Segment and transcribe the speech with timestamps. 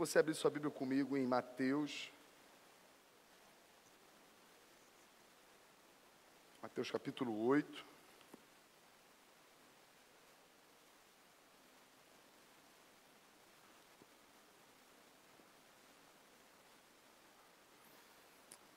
[0.00, 2.10] você abrir sua Bíblia comigo em Mateus.
[6.62, 7.84] Mateus capítulo 8.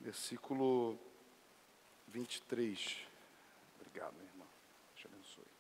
[0.02, 1.00] Versículo
[2.10, 3.08] 23.
[3.80, 4.48] Obrigado, meu irmão.
[4.90, 5.54] Deus te abençoe.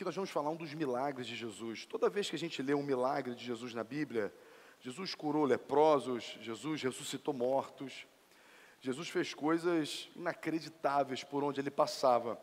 [0.00, 1.84] Aqui nós vamos falar um dos milagres de Jesus.
[1.84, 4.32] Toda vez que a gente lê um milagre de Jesus na Bíblia,
[4.80, 8.06] Jesus curou leprosos, Jesus ressuscitou mortos,
[8.80, 12.40] Jesus fez coisas inacreditáveis por onde ele passava.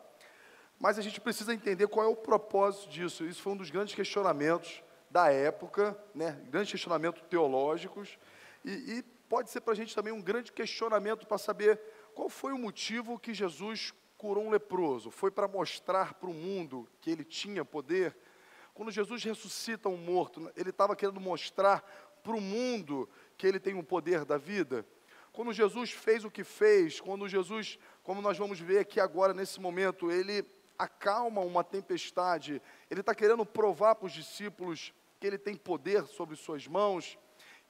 [0.78, 3.24] Mas a gente precisa entender qual é o propósito disso.
[3.24, 4.80] Isso foi um dos grandes questionamentos
[5.10, 6.40] da época, né?
[6.52, 8.20] grandes questionamentos teológicos,
[8.64, 11.80] e, e pode ser para a gente também um grande questionamento para saber
[12.14, 15.10] qual foi o motivo que Jesus curou um leproso.
[15.10, 18.14] Foi para mostrar para o mundo que ele tinha poder.
[18.74, 21.80] Quando Jesus ressuscita um morto, ele estava querendo mostrar
[22.22, 24.84] para o mundo que ele tem o poder da vida.
[25.32, 29.60] Quando Jesus fez o que fez, quando Jesus, como nós vamos ver aqui agora nesse
[29.60, 30.44] momento, ele
[30.76, 36.34] acalma uma tempestade, ele está querendo provar para os discípulos que ele tem poder sobre
[36.34, 37.16] suas mãos.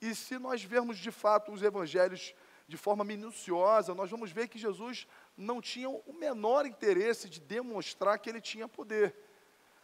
[0.00, 2.34] E se nós vermos de fato os evangelhos
[2.66, 5.06] de forma minuciosa, nós vamos ver que Jesus
[5.38, 9.14] não tinha o menor interesse de demonstrar que ele tinha poder.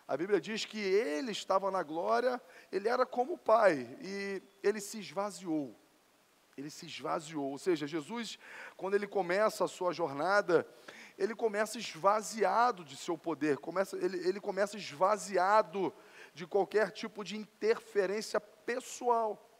[0.06, 4.80] A Bíblia diz que ele estava na glória, ele era como o Pai, e ele
[4.80, 5.78] se esvaziou.
[6.56, 7.52] Ele se esvaziou.
[7.52, 8.36] Ou seja, Jesus,
[8.76, 10.66] quando ele começa a sua jornada,
[11.16, 15.94] ele começa esvaziado de seu poder, começa, ele, ele começa esvaziado
[16.34, 19.53] de qualquer tipo de interferência pessoal.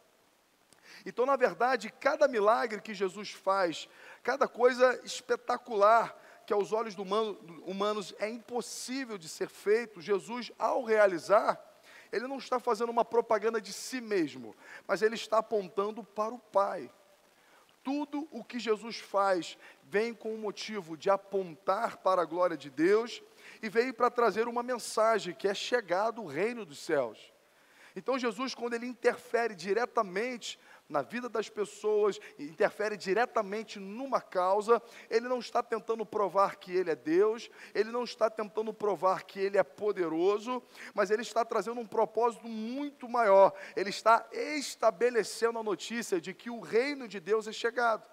[1.05, 3.89] Então, na verdade, cada milagre que Jesus faz,
[4.23, 10.85] cada coisa espetacular que aos olhos humano, humanos é impossível de ser feito, Jesus, ao
[10.85, 11.59] realizar,
[12.13, 14.55] ele não está fazendo uma propaganda de si mesmo,
[14.87, 16.91] mas ele está apontando para o Pai.
[17.83, 22.71] Tudo o que Jesus faz vem com o motivo de apontar para a glória de
[22.71, 23.23] Deus
[23.63, 27.19] e veio para trazer uma mensagem que é chegado o reino dos céus.
[27.97, 30.59] Então Jesus, quando ele interfere diretamente
[30.89, 36.91] na vida das pessoas, interfere diretamente numa causa, ele não está tentando provar que ele
[36.91, 40.63] é Deus, ele não está tentando provar que ele é poderoso,
[40.93, 43.55] mas ele está trazendo um propósito muito maior.
[43.75, 48.07] Ele está estabelecendo a notícia de que o reino de Deus é chegado.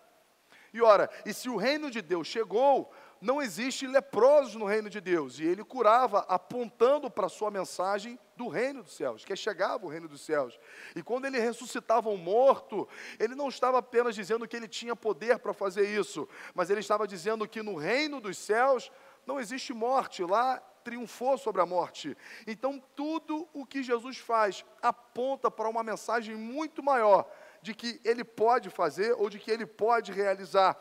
[0.73, 2.89] E ora, e se o reino de Deus chegou,
[3.19, 5.39] não existe leprosos no reino de Deus.
[5.39, 9.89] E ele curava, apontando para a sua mensagem do reino dos céus, que chegava o
[9.89, 10.59] reino dos céus.
[10.95, 15.37] E quando ele ressuscitava um morto, ele não estava apenas dizendo que ele tinha poder
[15.37, 18.91] para fazer isso, mas ele estava dizendo que no reino dos céus
[19.27, 22.17] não existe morte, lá triunfou sobre a morte.
[22.47, 27.29] Então, tudo o que Jesus faz aponta para uma mensagem muito maior
[27.61, 30.75] de que ele pode fazer ou de que ele pode realizar.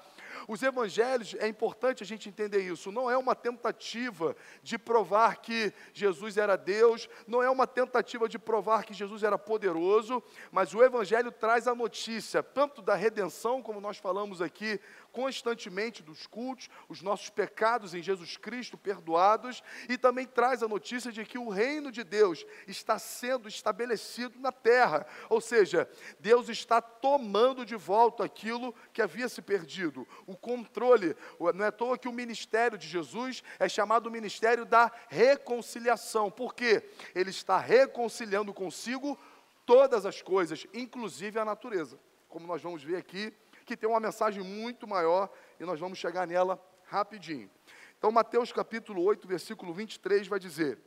[0.48, 5.72] Os evangelhos, é importante a gente entender isso, não é uma tentativa de provar que
[5.92, 10.82] Jesus era Deus, não é uma tentativa de provar que Jesus era poderoso, mas o
[10.82, 14.80] evangelho traz a notícia, tanto da redenção, como nós falamos aqui,
[15.12, 21.12] constantemente dos cultos, os nossos pecados em Jesus Cristo perdoados, e também traz a notícia
[21.12, 25.88] de que o reino de Deus está sendo estabelecido na terra, ou seja,
[26.18, 31.16] Deus está tomando de volta aquilo que havia se perdido, o controle.
[31.54, 36.30] Não é à toa que o ministério de Jesus é chamado o ministério da reconciliação,
[36.30, 36.82] porque
[37.14, 39.18] ele está reconciliando consigo
[39.66, 41.98] todas as coisas, inclusive a natureza,
[42.28, 43.32] como nós vamos ver aqui
[43.64, 47.50] que tem uma mensagem muito maior e nós vamos chegar nela rapidinho.
[47.98, 50.78] Então, Mateus capítulo 8, versículo 23 vai dizer: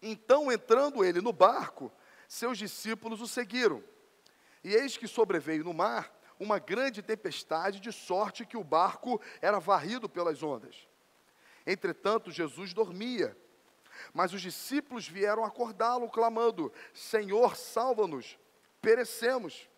[0.00, 1.92] Então, entrando ele no barco,
[2.28, 3.82] seus discípulos o seguiram.
[4.62, 9.60] E eis que sobreveio no mar uma grande tempestade, de sorte que o barco era
[9.60, 10.88] varrido pelas ondas.
[11.66, 13.36] Entretanto, Jesus dormia.
[14.14, 18.38] Mas os discípulos vieram acordá-lo, clamando: Senhor, salva-nos,
[18.80, 19.68] perecemos.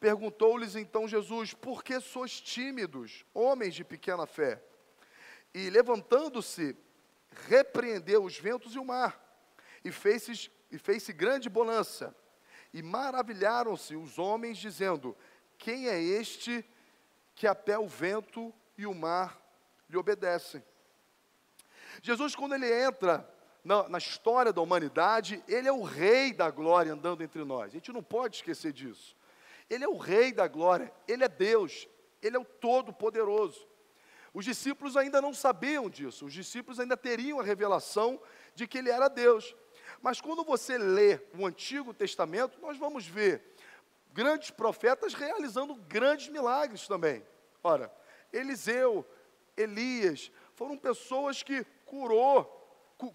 [0.00, 4.62] Perguntou-lhes então Jesus: Por que sois tímidos, homens de pequena fé?
[5.52, 6.76] E levantando-se,
[7.48, 9.20] repreendeu os ventos e o mar,
[9.84, 12.14] e fez-se fez grande bonança.
[12.72, 15.16] E maravilharam-se os homens, dizendo:
[15.56, 16.64] Quem é este
[17.34, 19.40] que até o vento e o mar
[19.88, 20.62] lhe obedecem?
[22.02, 23.28] Jesus, quando ele entra
[23.64, 27.66] na, na história da humanidade, ele é o rei da glória andando entre nós.
[27.66, 29.16] A gente não pode esquecer disso.
[29.68, 31.88] Ele é o rei da glória, ele é Deus,
[32.22, 33.66] ele é o todo-poderoso.
[34.32, 38.20] Os discípulos ainda não sabiam disso, os discípulos ainda teriam a revelação
[38.54, 39.54] de que ele era Deus.
[40.00, 43.42] Mas quando você lê o Antigo Testamento, nós vamos ver
[44.12, 47.24] grandes profetas realizando grandes milagres também.
[47.62, 47.92] Ora,
[48.32, 49.06] Eliseu,
[49.56, 52.44] Elias, foram pessoas que curou,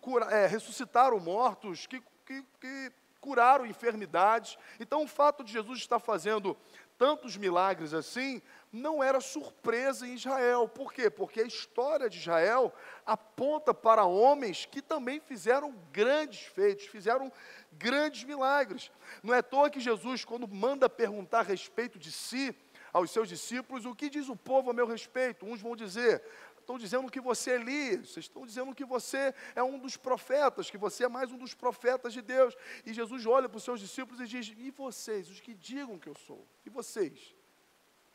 [0.02, 2.92] cura, é, ressuscitaram mortos, que, que, que
[3.24, 4.58] curaram enfermidades.
[4.82, 6.58] Então, o fato de Jesus estar fazendo
[6.98, 8.42] tantos milagres assim,
[8.72, 10.68] não era surpresa em Israel.
[10.68, 11.10] Por quê?
[11.10, 12.74] Porque a história de Israel
[13.06, 17.32] aponta para homens que também fizeram grandes feitos, fizeram
[17.72, 18.92] grandes milagres.
[19.24, 22.54] Não é à toa que Jesus, quando manda perguntar a respeito de si
[22.92, 25.46] aos seus discípulos, o que diz o povo a meu respeito?
[25.46, 26.22] Uns vão dizer,
[26.64, 30.70] estão dizendo que você é Elias, vocês estão dizendo que você é um dos profetas,
[30.70, 32.56] que você é mais um dos profetas de Deus.
[32.86, 36.10] E Jesus olha para os seus discípulos e diz: E vocês, os que digam que
[36.10, 36.48] eu sou?
[36.66, 37.36] E vocês?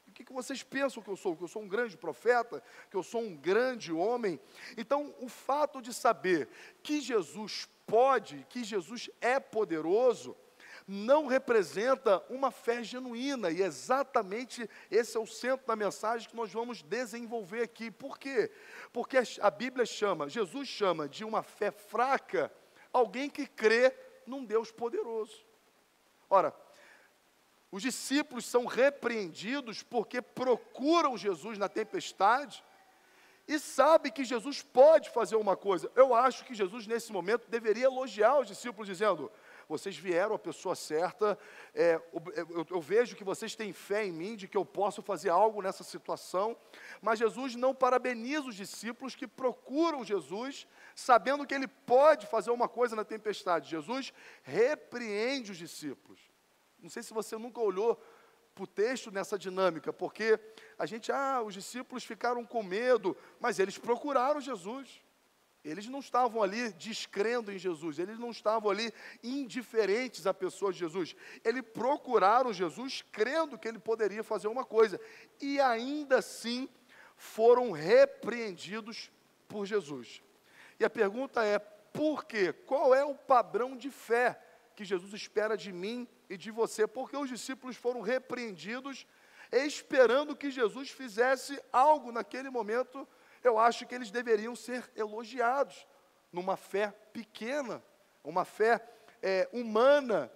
[0.09, 1.37] O que, que vocês pensam que eu sou?
[1.37, 2.63] Que eu sou um grande profeta?
[2.91, 4.41] Que eu sou um grande homem?
[4.77, 6.49] Então, o fato de saber
[6.83, 10.37] que Jesus pode, que Jesus é poderoso,
[10.89, 16.51] não representa uma fé genuína, e exatamente esse é o centro da mensagem que nós
[16.51, 17.91] vamos desenvolver aqui.
[17.91, 18.51] Por quê?
[18.91, 22.51] Porque a Bíblia chama, Jesus chama de uma fé fraca
[22.91, 23.95] alguém que crê
[24.27, 25.45] num Deus poderoso.
[26.31, 26.55] Ora,
[27.71, 32.65] os discípulos são repreendidos porque procuram Jesus na tempestade
[33.47, 35.91] e sabe que Jesus pode fazer uma coisa.
[35.95, 39.31] Eu acho que Jesus, nesse momento, deveria elogiar os discípulos, dizendo:
[39.69, 41.39] vocês vieram à pessoa certa,
[41.75, 45.29] é, eu, eu vejo que vocês têm fé em mim, de que eu posso fazer
[45.29, 46.57] algo nessa situação,
[47.03, 52.69] mas Jesus não parabeniza os discípulos que procuram Jesus, sabendo que ele pode fazer uma
[52.69, 53.69] coisa na tempestade.
[53.69, 54.13] Jesus
[54.43, 56.19] repreende os discípulos.
[56.81, 58.01] Não sei se você nunca olhou
[58.55, 60.41] para o texto nessa dinâmica, porque
[60.79, 65.01] a gente, ah, os discípulos ficaram com medo, mas eles procuraram Jesus.
[65.65, 70.79] Eles não estavam ali descrendo em Jesus, eles não estavam ali indiferentes à pessoa de
[70.79, 71.17] Jesus.
[71.45, 75.01] Eles procuraram Jesus crendo que ele poderia fazer uma coisa,
[75.41, 76.69] e ainda assim
[77.17, 79.11] foram repreendidos
[79.49, 80.23] por Jesus.
[80.79, 82.53] E a pergunta é: por quê?
[82.53, 84.41] Qual é o padrão de fé
[84.77, 86.87] que Jesus espera de mim e de você?
[86.87, 89.07] Porque os discípulos foram repreendidos
[89.51, 93.09] esperando que Jesus fizesse algo naquele momento
[93.49, 95.87] eu acho que eles deveriam ser elogiados
[96.33, 97.83] numa fé pequena,
[98.23, 98.87] uma fé
[99.23, 100.31] é, humana.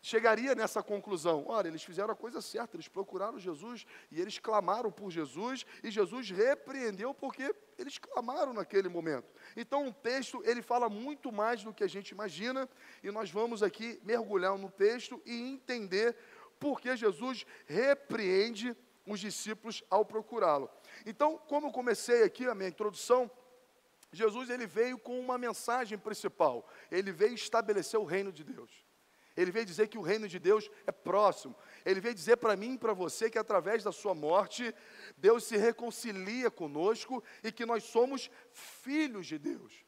[0.00, 4.90] Chegaria nessa conclusão: olha, eles fizeram a coisa certa, eles procuraram Jesus e eles clamaram
[4.90, 9.32] por Jesus, e Jesus repreendeu porque eles clamaram naquele momento.
[9.56, 12.68] Então, o texto ele fala muito mais do que a gente imagina,
[13.02, 16.16] e nós vamos aqui mergulhar no texto e entender
[16.58, 20.70] por que Jesus repreende os discípulos ao procurá-lo.
[21.04, 23.30] Então, como eu comecei aqui a minha introdução,
[24.12, 26.68] Jesus ele veio com uma mensagem principal.
[26.90, 28.70] Ele veio estabelecer o reino de Deus.
[29.36, 31.56] Ele veio dizer que o reino de Deus é próximo.
[31.84, 34.72] Ele veio dizer para mim e para você que através da sua morte,
[35.16, 39.84] Deus se reconcilia conosco e que nós somos filhos de Deus.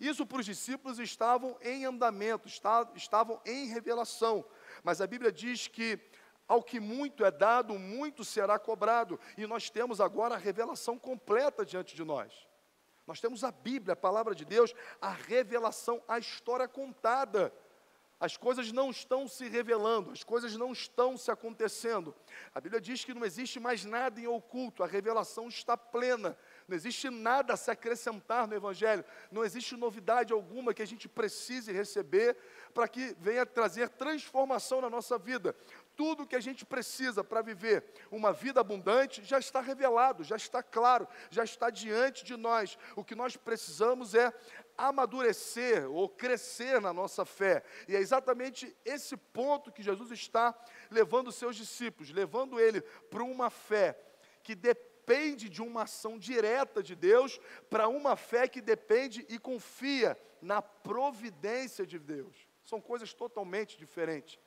[0.00, 2.48] Isso para os discípulos estavam em andamento,
[2.96, 4.44] estavam em revelação.
[4.82, 5.98] Mas a Bíblia diz que
[6.50, 9.20] ao que muito é dado, muito será cobrado.
[9.38, 12.32] E nós temos agora a revelação completa diante de nós.
[13.06, 17.52] Nós temos a Bíblia, a palavra de Deus, a revelação, a história contada.
[18.18, 22.14] As coisas não estão se revelando, as coisas não estão se acontecendo.
[22.54, 26.36] A Bíblia diz que não existe mais nada em oculto, a revelação está plena.
[26.68, 31.08] Não existe nada a se acrescentar no Evangelho, não existe novidade alguma que a gente
[31.08, 32.36] precise receber
[32.74, 35.56] para que venha trazer transformação na nossa vida
[36.00, 40.62] tudo que a gente precisa para viver uma vida abundante já está revelado, já está
[40.62, 42.78] claro, já está diante de nós.
[42.96, 44.32] O que nós precisamos é
[44.78, 47.62] amadurecer ou crescer na nossa fé.
[47.86, 50.58] E é exatamente esse ponto que Jesus está
[50.90, 53.94] levando seus discípulos, levando ele para uma fé
[54.42, 57.38] que depende de uma ação direta de Deus,
[57.68, 62.48] para uma fé que depende e confia na providência de Deus.
[62.64, 64.38] São coisas totalmente diferentes.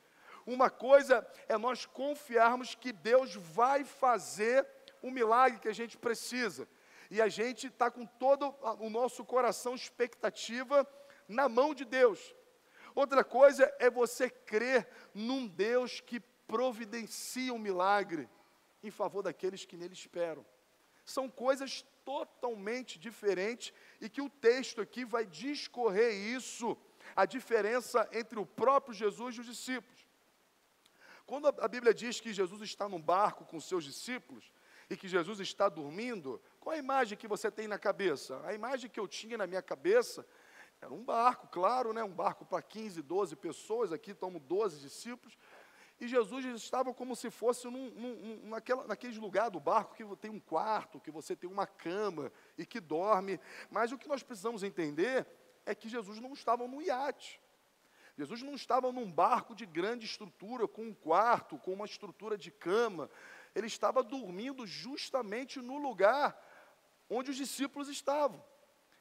[0.46, 4.66] Uma coisa é nós confiarmos que Deus vai fazer
[5.00, 6.68] o milagre que a gente precisa.
[7.10, 10.86] E a gente está com todo o nosso coração expectativa
[11.28, 12.34] na mão de Deus.
[12.94, 18.28] Outra coisa é você crer num Deus que providencia um milagre
[18.82, 20.44] em favor daqueles que nele esperam.
[21.04, 26.76] São coisas totalmente diferente e que o texto aqui vai discorrer isso,
[27.16, 30.03] a diferença entre o próprio Jesus e os discípulos.
[31.26, 34.52] Quando a Bíblia diz que Jesus está num barco com seus discípulos
[34.90, 38.40] e que Jesus está dormindo, qual a imagem que você tem na cabeça?
[38.44, 40.26] A imagem que eu tinha na minha cabeça
[40.80, 42.04] era um barco, claro, né?
[42.04, 45.36] um barco para 15, 12 pessoas, aqui estamos 12 discípulos,
[45.98, 50.30] e Jesus estava como se fosse num, num, naquela, naquele lugar do barco que tem
[50.30, 53.40] um quarto, que você tem uma cama e que dorme.
[53.70, 55.26] Mas o que nós precisamos entender
[55.64, 57.40] é que Jesus não estava num iate.
[58.16, 62.50] Jesus não estava num barco de grande estrutura, com um quarto, com uma estrutura de
[62.50, 63.10] cama.
[63.54, 66.40] Ele estava dormindo justamente no lugar
[67.10, 68.42] onde os discípulos estavam.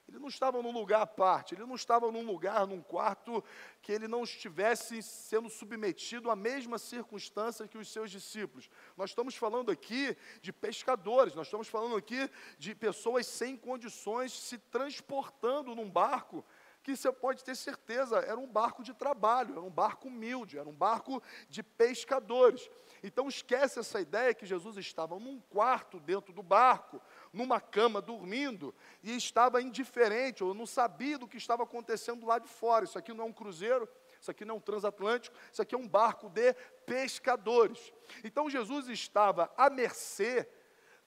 [0.07, 3.43] Ele não estava num lugar à parte, ele não estava num lugar, num quarto,
[3.81, 8.69] que ele não estivesse sendo submetido à mesma circunstância que os seus discípulos.
[8.97, 14.57] Nós estamos falando aqui de pescadores, nós estamos falando aqui de pessoas sem condições se
[14.57, 16.45] transportando num barco
[16.83, 20.67] que você pode ter certeza, era um barco de trabalho, era um barco humilde, era
[20.67, 22.69] um barco de pescadores.
[23.01, 28.75] Então esquece essa ideia que Jesus estava num quarto dentro do barco, numa cama dormindo,
[29.01, 32.83] e estava indiferente, ou não sabia do que estava acontecendo lá de fora.
[32.83, 33.87] Isso aqui não é um cruzeiro,
[34.19, 36.53] isso aqui não é um transatlântico, isso aqui é um barco de
[36.85, 37.93] pescadores.
[38.25, 40.49] Então Jesus estava à mercê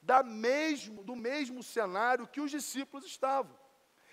[0.01, 3.55] da mesmo, do mesmo cenário que os discípulos estavam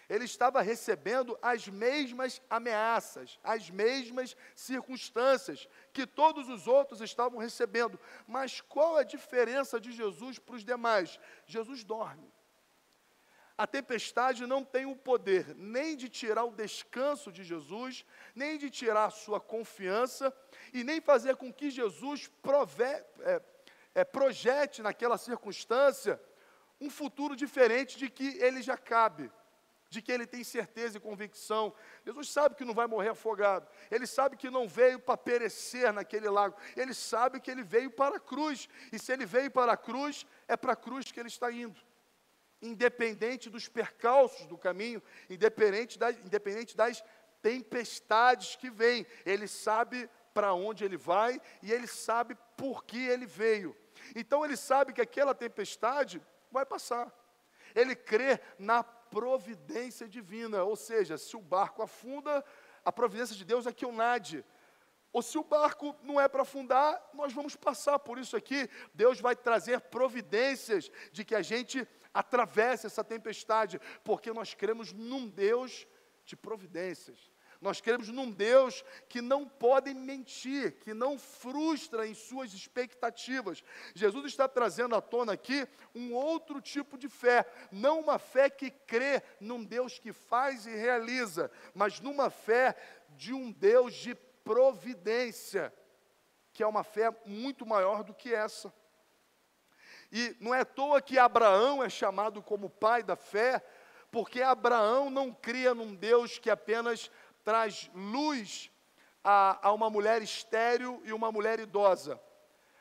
[0.08, 7.98] ele estava recebendo as mesmas ameaças, as mesmas circunstâncias que todos os outros estavam recebendo.
[8.26, 11.18] Mas qual a diferença de Jesus para os demais?
[11.46, 12.32] Jesus dorme.
[13.56, 18.68] A tempestade não tem o poder nem de tirar o descanso de Jesus, nem de
[18.68, 20.34] tirar a sua confiança,
[20.72, 23.42] e nem fazer com que Jesus prove, é,
[23.94, 26.20] é, projete naquela circunstância
[26.80, 29.30] um futuro diferente de que ele já cabe
[29.94, 31.72] de que ele tem certeza e convicção.
[32.04, 33.66] Jesus sabe que não vai morrer afogado.
[33.90, 36.56] Ele sabe que não veio para perecer naquele lago.
[36.76, 38.68] Ele sabe que ele veio para a cruz.
[38.92, 41.80] E se ele veio para a cruz, é para a cruz que ele está indo.
[42.60, 47.02] Independente dos percalços do caminho, independente das, independente das
[47.40, 53.26] tempestades que vêm, ele sabe para onde ele vai e ele sabe por que ele
[53.26, 53.76] veio.
[54.16, 56.20] Então ele sabe que aquela tempestade
[56.50, 57.12] vai passar.
[57.74, 62.44] Ele crê na providência divina, ou seja, se o barco afunda,
[62.84, 64.44] a providência de Deus é que eu nade.
[65.12, 68.68] Ou se o barco não é para afundar, nós vamos passar por isso aqui.
[68.92, 75.28] Deus vai trazer providências de que a gente atravesse essa tempestade, porque nós cremos num
[75.28, 75.86] Deus
[76.24, 77.33] de providências.
[77.64, 83.64] Nós queremos num Deus que não pode mentir, que não frustra em suas expectativas.
[83.94, 88.70] Jesus está trazendo à tona aqui um outro tipo de fé, não uma fé que
[88.70, 92.76] crê num Deus que faz e realiza, mas numa fé
[93.16, 95.72] de um Deus de providência,
[96.52, 98.70] que é uma fé muito maior do que essa.
[100.12, 103.64] E não é à toa que Abraão é chamado como pai da fé,
[104.14, 107.10] porque Abraão não cria num Deus que apenas
[107.44, 108.70] traz luz
[109.22, 112.20] a, a uma mulher estéril e uma mulher idosa.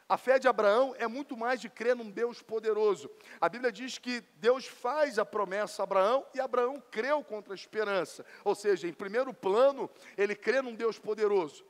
[0.07, 3.09] A fé de Abraão é muito mais de crer num Deus poderoso.
[3.39, 7.55] A Bíblia diz que Deus faz a promessa a Abraão e Abraão creu contra a
[7.55, 8.25] esperança.
[8.43, 11.65] Ou seja, em primeiro plano, ele crê num Deus poderoso.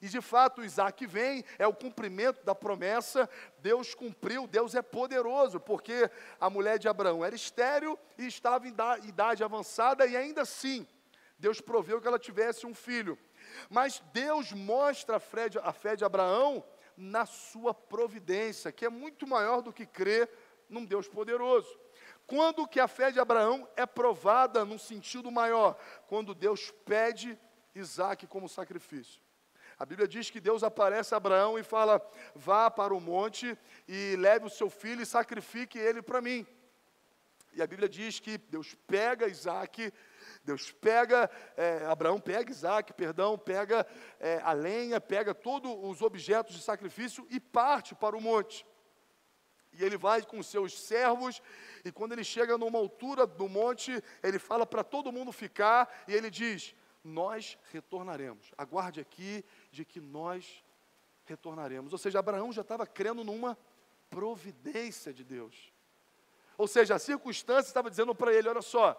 [0.00, 5.60] E de fato, Isaac vem, é o cumprimento da promessa, Deus cumpriu, Deus é poderoso,
[5.60, 8.74] porque a mulher de Abraão era estéril e estava em
[9.06, 10.88] idade avançada, e ainda assim,
[11.42, 13.18] Deus proveu que ela tivesse um filho.
[13.68, 16.64] Mas Deus mostra a fé, de, a fé de Abraão
[16.96, 20.30] na sua providência, que é muito maior do que crer
[20.68, 21.68] num Deus poderoso.
[22.28, 25.76] Quando que a fé de Abraão é provada num sentido maior?
[26.06, 27.36] Quando Deus pede
[27.74, 29.20] Isaac como sacrifício.
[29.76, 32.00] A Bíblia diz que Deus aparece a Abraão e fala:
[32.36, 33.58] vá para o monte
[33.88, 36.46] e leve o seu filho e sacrifique ele para mim.
[37.52, 39.92] E a Bíblia diz que Deus pega Isaac
[40.44, 43.86] Deus pega, é, Abraão pega Isaac, perdão, pega
[44.18, 48.66] é, a lenha, pega todos os objetos de sacrifício e parte para o monte.
[49.72, 51.40] E ele vai com seus servos,
[51.84, 56.12] e quando ele chega numa altura do monte, ele fala para todo mundo ficar, e
[56.12, 58.50] ele diz: Nós retornaremos.
[58.58, 60.62] Aguarde aqui de que nós
[61.24, 61.92] retornaremos.
[61.92, 63.56] Ou seja, Abraão já estava crendo numa
[64.10, 65.72] providência de Deus.
[66.58, 68.94] Ou seja, a circunstância estava dizendo para ele: olha só,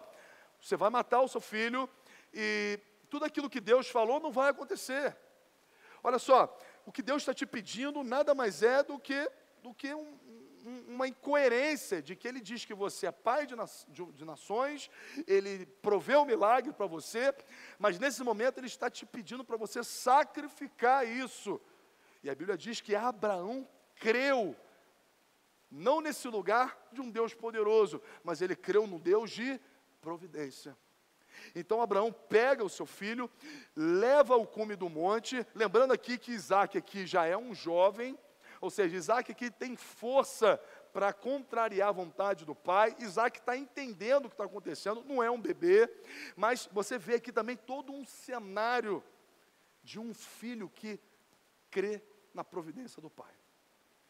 [0.64, 1.88] você vai matar o seu filho
[2.32, 2.80] e
[3.10, 5.14] tudo aquilo que Deus falou não vai acontecer.
[6.02, 9.30] Olha só, o que Deus está te pedindo nada mais é do que
[9.62, 10.18] do que um,
[10.64, 14.24] um, uma incoerência de que ele diz que você é pai de, na, de, de
[14.24, 14.90] nações,
[15.26, 17.34] ele proveu o milagre para você,
[17.78, 21.58] mas nesse momento ele está te pedindo para você sacrificar isso.
[22.22, 23.66] E a Bíblia diz que Abraão
[23.96, 24.54] creu,
[25.70, 29.58] não nesse lugar de um Deus poderoso, mas ele creu no Deus de
[30.04, 30.76] providência.
[31.54, 33.30] Então Abraão pega o seu filho,
[33.74, 38.18] leva o cume do monte, lembrando aqui que Isaac aqui já é um jovem,
[38.60, 40.60] ou seja, Isaac aqui tem força
[40.92, 42.94] para contrariar a vontade do pai.
[42.98, 45.90] Isaac está entendendo o que está acontecendo, não é um bebê,
[46.36, 49.02] mas você vê aqui também todo um cenário
[49.82, 51.00] de um filho que
[51.70, 53.32] crê na providência do pai.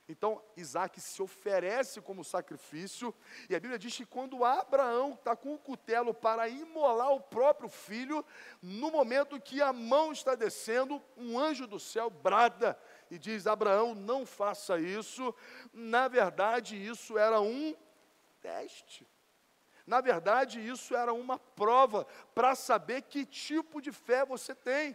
[0.07, 3.15] Então, Isaac se oferece como sacrifício,
[3.49, 7.71] e a Bíblia diz que quando Abraão está com o cutelo para imolar o próprio
[7.71, 8.25] filho,
[8.61, 12.79] no momento que a mão está descendo, um anjo do céu brada
[13.11, 15.35] e diz: Abraão, não faça isso.
[15.73, 17.75] Na verdade, isso era um
[18.43, 19.09] teste.
[19.87, 24.95] Na verdade, isso era uma prova para saber que tipo de fé você tem.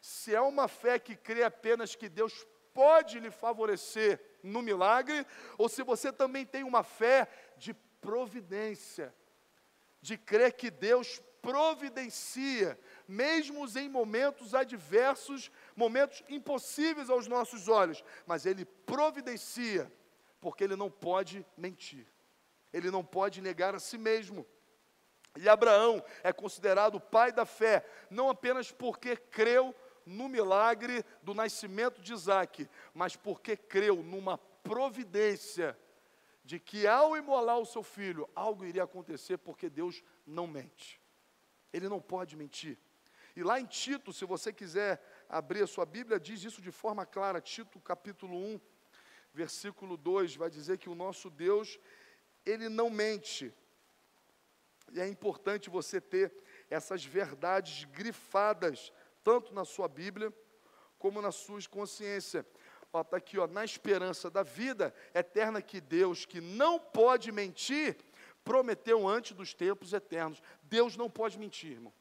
[0.00, 2.46] Se é uma fé que crê apenas que Deus
[2.76, 5.26] pode lhe favorecer no milagre,
[5.58, 9.14] ou se você também tem uma fé de providência,
[10.00, 18.46] de crer que Deus providencia, mesmo em momentos adversos, momentos impossíveis aos nossos olhos, mas
[18.46, 19.92] Ele providencia,
[20.40, 22.06] porque Ele não pode mentir,
[22.72, 24.46] Ele não pode negar a si mesmo.
[25.36, 29.74] E Abraão é considerado o pai da fé, não apenas porque creu
[30.06, 35.76] no milagre do nascimento de Isaac, mas porque creu numa providência
[36.44, 41.00] de que ao imolar o seu filho, algo iria acontecer, porque Deus não mente.
[41.72, 42.78] Ele não pode mentir.
[43.34, 47.04] E lá em Tito, se você quiser abrir a sua Bíblia, diz isso de forma
[47.04, 47.40] clara.
[47.40, 48.60] Tito, capítulo 1,
[49.34, 51.78] versículo 2, vai dizer que o nosso Deus,
[52.46, 53.52] ele não mente.
[54.92, 56.32] E é importante você ter
[56.70, 58.92] essas verdades grifadas
[59.26, 60.32] tanto na sua Bíblia
[61.00, 62.46] como na sua consciência.
[62.94, 67.96] Está aqui, ó, na esperança da vida eterna que Deus, que não pode mentir,
[68.44, 70.40] prometeu antes dos tempos eternos.
[70.62, 71.92] Deus não pode mentir, irmão.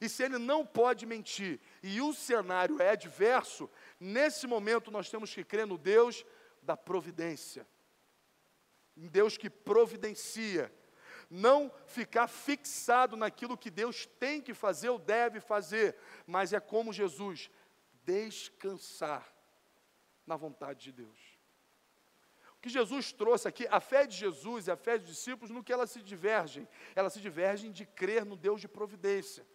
[0.00, 3.68] E se ele não pode mentir e o cenário é adverso,
[4.00, 6.24] nesse momento nós temos que crer no Deus
[6.62, 7.66] da providência.
[8.96, 10.72] Em Deus que providencia,
[11.30, 16.92] não ficar fixado naquilo que Deus tem que fazer ou deve fazer, mas é como
[16.92, 17.50] Jesus,
[18.04, 19.26] descansar
[20.26, 21.18] na vontade de Deus.
[22.58, 25.62] O que Jesus trouxe aqui, a fé de Jesus e a fé dos discípulos, no
[25.62, 26.66] que elas se divergem?
[26.94, 29.46] Elas se divergem de crer no Deus de providência.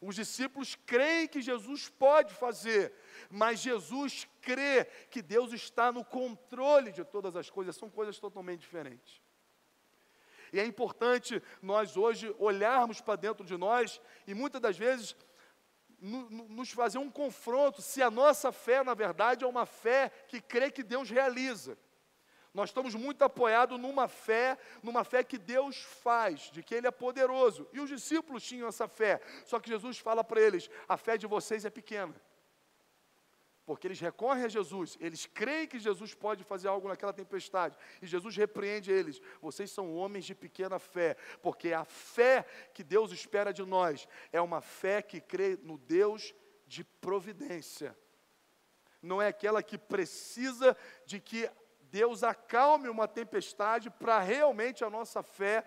[0.00, 2.92] Os discípulos creem que Jesus pode fazer,
[3.30, 8.60] mas Jesus crê que Deus está no controle de todas as coisas, são coisas totalmente
[8.60, 9.23] diferentes.
[10.54, 15.16] E é importante nós hoje olharmos para dentro de nós e muitas das vezes
[16.00, 20.70] nos fazer um confronto se a nossa fé, na verdade, é uma fé que crê
[20.70, 21.76] que Deus realiza.
[22.52, 26.92] Nós estamos muito apoiados numa fé, numa fé que Deus faz, de que Ele é
[26.92, 27.68] poderoso.
[27.72, 31.26] E os discípulos tinham essa fé, só que Jesus fala para eles: a fé de
[31.26, 32.14] vocês é pequena.
[33.66, 38.06] Porque eles recorrem a Jesus, eles creem que Jesus pode fazer algo naquela tempestade, e
[38.06, 43.52] Jesus repreende eles: vocês são homens de pequena fé, porque a fé que Deus espera
[43.52, 46.34] de nós é uma fé que crê no Deus
[46.66, 47.96] de providência,
[49.00, 51.50] não é aquela que precisa de que
[51.94, 55.64] Deus acalme uma tempestade para realmente a nossa fé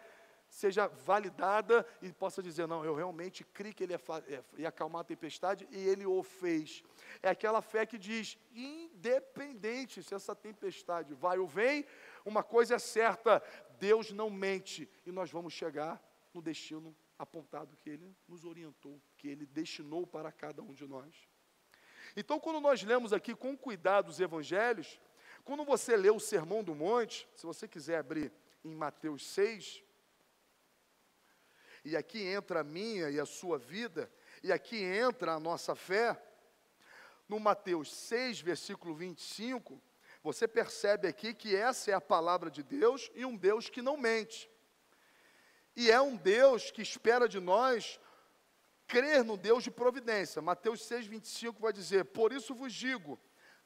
[0.50, 5.06] seja validada e possa dizer: não, eu realmente criei que ele ia, ia acalmar a
[5.06, 6.84] tempestade e ele o fez.
[7.22, 11.86] É aquela fé que diz: independente se essa tempestade vai ou vem,
[12.26, 13.42] uma coisa é certa:
[13.80, 16.02] Deus não mente e nós vamos chegar
[16.34, 21.16] no destino apontado que ele nos orientou, que ele destinou para cada um de nós.
[22.16, 25.00] Então, quando nós lemos aqui com cuidado os evangelhos,
[25.44, 28.32] quando você lê o Sermão do Monte, se você quiser abrir
[28.64, 29.84] em Mateus 6,
[31.88, 34.12] e aqui entra a minha e a sua vida,
[34.44, 36.22] e aqui entra a nossa fé,
[37.30, 39.82] no Mateus 6, versículo 25,
[40.22, 43.96] você percebe aqui que essa é a palavra de Deus e um Deus que não
[43.96, 44.52] mente.
[45.78, 47.98] E é um Deus que espera de nós
[48.86, 50.42] crer no Deus de providência.
[50.42, 53.18] Mateus 6, 25 vai dizer: Por isso vos digo,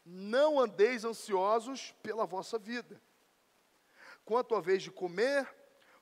[0.05, 3.01] não andeis ansiosos pela vossa vida,
[4.23, 5.51] quanto a vez de comer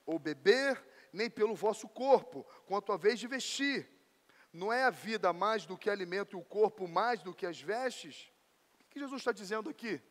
[0.05, 3.89] ou beber, nem pelo vosso corpo, quanto a vez de vestir.
[4.51, 7.61] Não é a vida mais do que alimento e o corpo mais do que as
[7.61, 8.31] vestes?
[8.81, 10.01] O que Jesus está dizendo aqui?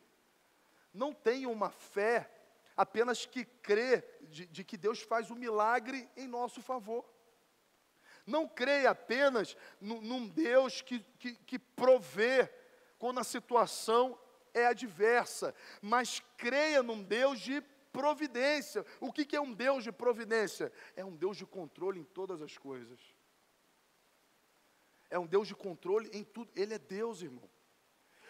[0.93, 2.29] Não tenha uma fé
[2.75, 7.05] apenas que crê de, de que Deus faz o um milagre em nosso favor.
[8.25, 12.49] Não creia apenas no, num Deus que, que, que provê
[12.97, 14.17] quando a situação
[14.53, 18.85] é adversa, mas creia num Deus de providência.
[18.99, 20.71] O que, que é um Deus de providência?
[20.95, 22.99] É um Deus de controle em todas as coisas.
[25.09, 26.51] É um Deus de controle em tudo.
[26.55, 27.49] Ele é Deus, irmão.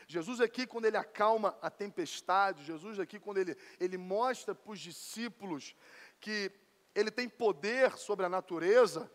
[0.08, 4.80] Jesus aqui, quando ele acalma a tempestade, Jesus aqui, quando ele, ele mostra para os
[4.80, 5.76] discípulos
[6.20, 6.52] que
[6.96, 9.12] ele tem poder sobre a natureza,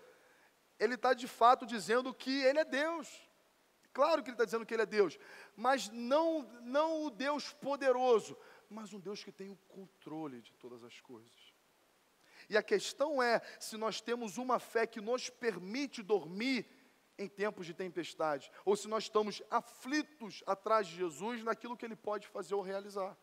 [0.78, 3.08] ele está de fato dizendo que ele é Deus.
[3.92, 5.18] Claro que ele está dizendo que ele é Deus,
[5.56, 8.36] mas não, não o Deus poderoso,
[8.74, 11.54] mas um Deus que tem o controle de todas as coisas.
[12.48, 16.66] E a questão é se nós temos uma fé que nos permite dormir
[17.16, 21.94] em tempos de tempestade, ou se nós estamos aflitos atrás de Jesus naquilo que ele
[21.94, 23.16] pode fazer ou realizar.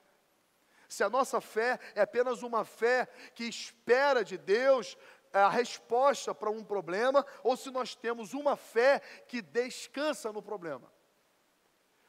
[0.88, 4.98] Se a nossa fé é apenas uma fé que espera de Deus
[5.34, 10.92] a resposta para um problema, ou se nós temos uma fé que descansa no problema.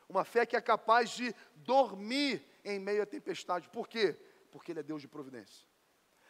[0.09, 3.69] Uma fé que é capaz de dormir em meio à tempestade.
[3.69, 4.17] Por quê?
[4.51, 5.67] Porque Ele é Deus de providência.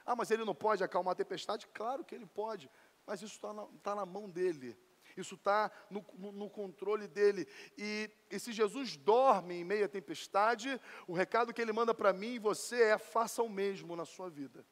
[0.04, 1.66] Ah, mas Ele não pode acalmar a tempestade?
[1.68, 2.70] Claro que Ele pode,
[3.06, 4.76] mas isso está na, tá na mão dEle.
[5.16, 7.46] Isso está no, no, no, controle dele.
[7.76, 12.14] E, e se Jesus dorme em meio à tempestade, o recado que ele manda para
[12.14, 14.64] mim e você é: faça o mesmo na sua vida.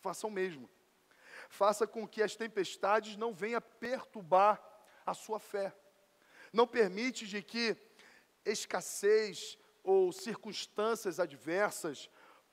[0.00, 0.70] Faça o mesmo
[1.52, 4.60] faça com que as tempestades não venham perturbar
[5.04, 5.74] a sua fé.
[6.50, 7.76] Não permite de que
[8.44, 12.08] escassez ou circunstâncias adversas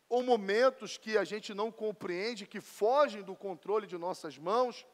[0.07, 4.85] ou momentos que a gente não compreende, que fogem do controle de nossas mãos,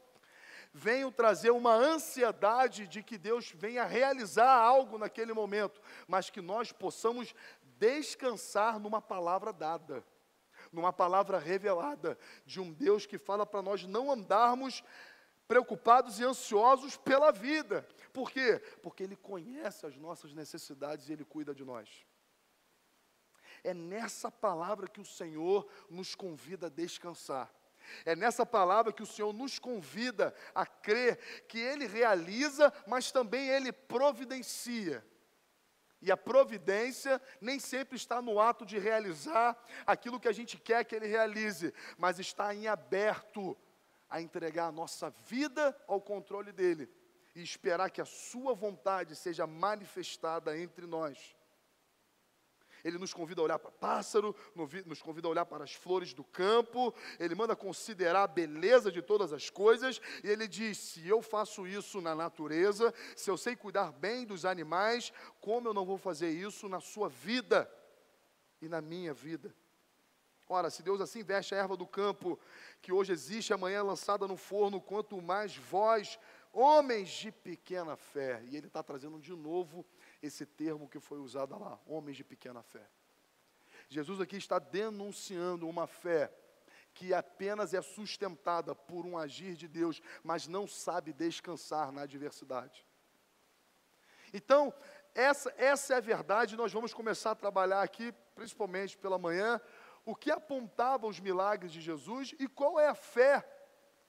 [0.73, 6.71] venham trazer uma ansiedade de que Deus venha realizar algo naquele momento, mas que nós
[6.73, 7.33] possamos
[7.77, 10.03] descansar numa palavra dada
[10.71, 14.83] numa palavra revelada de um Deus que fala para nós não andarmos
[15.47, 17.87] preocupados e ansiosos pela vida.
[18.11, 18.61] Por quê?
[18.81, 22.05] Porque Ele conhece as nossas necessidades e Ele cuida de nós.
[23.65, 27.51] É nessa palavra que o Senhor nos convida a descansar.
[28.05, 33.49] É nessa palavra que o Senhor nos convida a crer que Ele realiza, mas também
[33.49, 35.03] Ele providencia.
[35.99, 40.85] E a providência nem sempre está no ato de realizar aquilo que a gente quer
[40.85, 43.57] que ele realize, mas está em aberto
[44.07, 46.87] a entregar a nossa vida ao controle dele
[47.33, 51.35] e esperar que a sua vontade seja manifestada entre nós.
[52.85, 54.35] Ele nos convida a olhar para pássaro,
[54.85, 59.01] nos convida a olhar para as flores do campo, ele manda considerar a beleza de
[59.01, 63.55] todas as coisas, e ele diz: se eu faço isso na natureza, se eu sei
[63.55, 67.67] cuidar bem dos animais, como eu não vou fazer isso na sua vida
[68.61, 69.51] e na minha vida?
[70.47, 72.39] Ora, se Deus assim veste a erva do campo,
[72.83, 76.19] que hoje existe, amanhã é lançada no forno, quanto mais vós,
[76.53, 78.43] homens de pequena fé.
[78.45, 79.83] E Ele está trazendo de novo
[80.25, 82.87] esse termo que foi usado lá, homens de pequena fé.
[83.87, 86.33] Jesus aqui está denunciando uma fé
[86.93, 92.85] que apenas é sustentada por um agir de Deus, mas não sabe descansar na adversidade.
[94.33, 94.73] Então,
[95.13, 99.61] essa, essa é a verdade, nós vamos começar a trabalhar aqui, principalmente pela manhã,
[100.05, 103.47] o que apontavam os milagres de Jesus e qual é a fé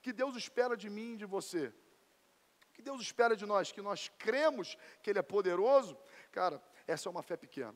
[0.01, 1.73] que Deus espera de mim e de você
[2.77, 3.71] que Deus espera de nós?
[3.71, 5.97] Que nós cremos que Ele é poderoso?
[6.31, 7.75] Cara, essa é uma fé pequena.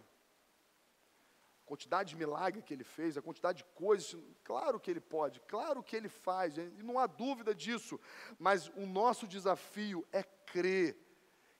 [1.63, 5.39] A quantidade de milagre que Ele fez, a quantidade de coisas, claro que Ele pode,
[5.47, 7.99] claro que Ele faz, e não há dúvida disso,
[8.37, 10.95] mas o nosso desafio é crer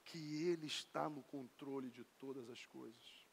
[0.06, 3.28] que Ele está no controle de todas as coisas.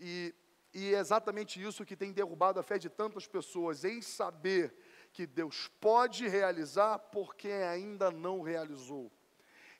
[0.00, 0.34] E,
[0.74, 4.74] e é exatamente isso que tem derrubado a fé de tantas pessoas, em saber
[5.12, 9.10] que Deus pode realizar porque ainda não realizou.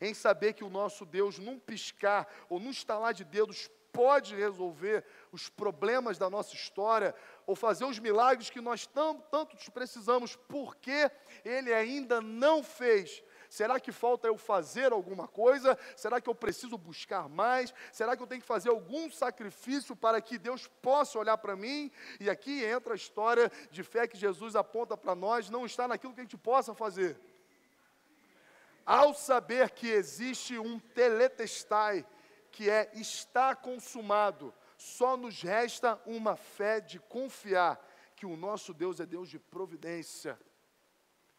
[0.01, 5.05] Em saber que o nosso Deus, num piscar ou num estalar de dedos, pode resolver
[5.33, 7.15] os problemas da nossa história
[7.47, 11.11] ou fazer os milagres que nós tanto, tanto precisamos, porque
[11.45, 13.23] Ele ainda não fez.
[13.51, 15.77] Será que falta eu fazer alguma coisa?
[15.97, 17.75] Será que eu preciso buscar mais?
[17.93, 21.91] Será que eu tenho que fazer algum sacrifício para que Deus possa olhar para mim?
[22.21, 26.15] E aqui entra a história de fé que Jesus aponta para nós, não está naquilo
[26.15, 27.19] que a gente possa fazer.
[28.87, 32.07] Ao saber que existe um teletestai,
[32.53, 37.85] que é está consumado, só nos resta uma fé de confiar
[38.15, 40.39] que o nosso Deus é Deus de providência.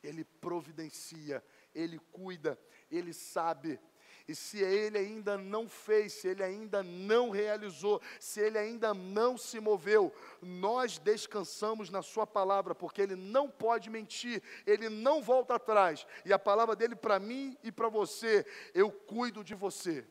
[0.03, 1.43] Ele providencia,
[1.73, 3.79] ele cuida, Ele sabe.
[4.27, 9.37] E se ele ainda não fez, se ele ainda não realizou, se ele ainda não
[9.37, 15.55] se moveu, nós descansamos na Sua palavra, porque Ele não pode mentir, Ele não volta
[15.55, 16.05] atrás.
[16.23, 20.07] E a palavra dele para mim e para você, eu cuido de você.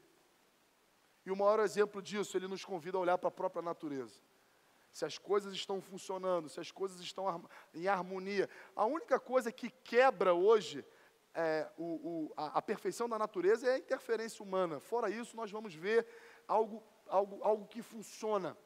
[1.25, 4.21] E o maior exemplo disso, ele nos convida a olhar para a própria natureza.
[4.93, 8.51] Se as coisas estão funcionando, se as coisas estão em harmonia.
[8.75, 10.85] A única coisa que quebra hoje
[11.35, 14.81] é, o, o, a, a, perfeição da natureza é a interferência humana.
[14.81, 16.07] Fora isso, nós vamos ver
[16.47, 18.57] algo, algo, algo que funciona.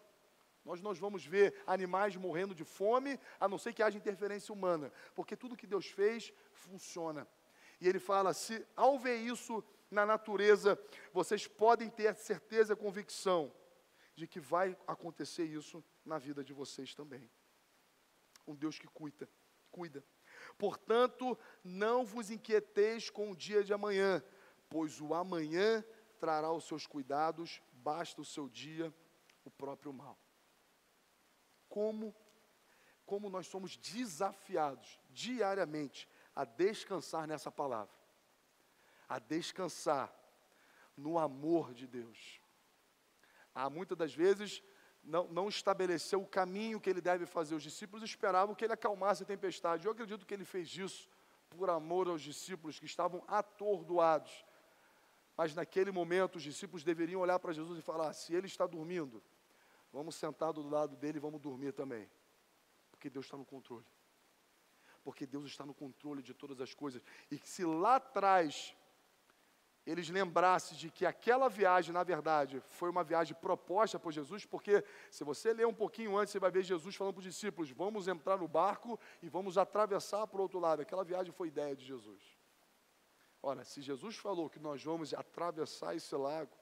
[0.65, 4.91] Nós, nós vamos ver animais morrendo de fome, a não ser que haja interferência humana,
[5.15, 7.29] porque tudo que Deus fez funciona.
[7.81, 10.79] E ele fala: se ao ver isso na natureza,
[11.13, 13.53] vocês podem ter certeza e convicção
[14.17, 17.31] de que vai acontecer isso na vida de vocês também.
[18.47, 19.29] Um Deus que cuida,
[19.71, 20.05] cuida.
[20.59, 24.23] Portanto, não vos inquieteis com o dia de amanhã,
[24.69, 25.85] pois o amanhã
[26.19, 28.93] trará os seus cuidados, basta o seu dia
[29.45, 30.19] o próprio mal.
[31.69, 32.15] Como
[33.05, 37.95] como nós somos desafiados diariamente a descansar nessa palavra,
[39.09, 40.13] a descansar
[40.97, 42.41] no amor de Deus.
[43.55, 44.63] Há muitas das vezes
[45.05, 47.55] não, não estabeleceu o caminho que ele deve fazer.
[47.55, 49.87] Os discípulos esperavam que ele acalmasse a tempestade.
[49.87, 51.09] Eu acredito que ele fez isso
[51.51, 54.45] por amor aos discípulos que estavam atordoados.
[55.37, 59.23] Mas naquele momento os discípulos deveriam olhar para Jesus e falar: se ele está dormindo,
[59.93, 62.09] vamos sentar do lado dele e vamos dormir também.
[62.91, 63.85] Porque Deus está no controle.
[65.03, 67.03] Porque Deus está no controle de todas as coisas.
[67.31, 68.75] E se lá atrás
[69.87, 74.83] eles lembrassem de que aquela viagem, na verdade, foi uma viagem proposta por Jesus, porque
[75.11, 78.09] se você ler um pouquinho antes, você vai ver Jesus falando para os discípulos: vamos
[78.09, 80.81] entrar no barco e vamos atravessar para o outro lado.
[80.81, 82.23] Aquela viagem foi ideia de Jesus.
[83.43, 86.57] Ora, se Jesus falou que nós vamos atravessar esse lago,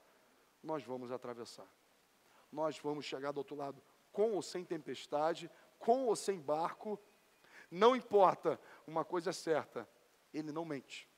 [0.60, 1.68] nós vamos atravessar.
[2.50, 3.80] Nós vamos chegar do outro lado
[4.10, 7.00] com ou sem tempestade, com ou sem barco,
[7.70, 9.88] não importa, uma coisa é certa:
[10.32, 11.08] Ele não mente.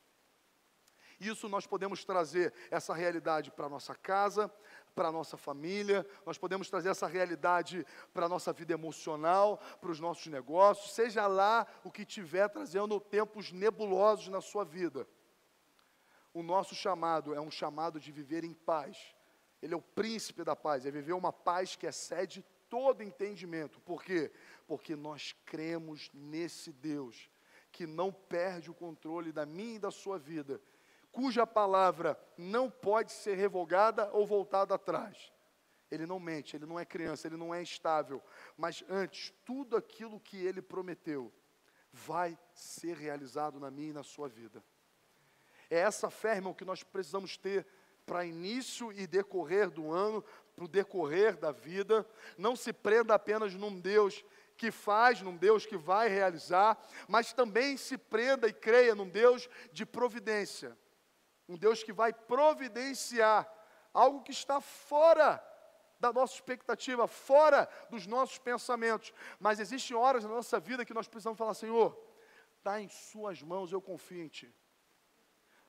[1.29, 4.53] Isso nós podemos trazer essa realidade para a nossa casa,
[4.95, 9.91] para a nossa família, nós podemos trazer essa realidade para a nossa vida emocional, para
[9.91, 15.07] os nossos negócios, seja lá o que tiver trazendo tempos nebulosos na sua vida.
[16.33, 19.15] O nosso chamado é um chamado de viver em paz.
[19.63, 23.81] Ele é o príncipe da paz, é viver uma paz que excede todo entendimento.
[23.81, 24.31] Por quê?
[24.67, 27.31] Porque nós cremos nesse Deus
[27.73, 30.61] que não perde o controle da minha e da sua vida
[31.15, 35.33] cuja palavra não pode ser revogada ou voltada atrás.
[35.89, 38.21] Ele não mente, ele não é criança, ele não é instável,
[38.57, 41.33] mas antes, tudo aquilo que ele prometeu
[41.93, 44.63] vai ser realizado na minha e na sua vida.
[45.71, 47.65] É essa fé, irmão, que nós precisamos ter
[48.05, 50.23] para início e decorrer do ano,
[50.57, 52.05] para o decorrer da vida.
[52.37, 54.25] Não se prenda apenas num Deus
[54.57, 59.49] que faz, num Deus que vai realizar, mas também se prenda e creia num Deus
[59.73, 60.77] de providência.
[61.49, 63.51] Um Deus que vai providenciar
[63.93, 65.43] algo que está fora
[66.01, 69.13] da nossa expectativa, fora dos nossos pensamentos.
[69.39, 71.99] Mas existem horas na nossa vida que nós precisamos falar: Senhor,
[72.59, 74.55] está em Suas mãos, eu confio em Ti.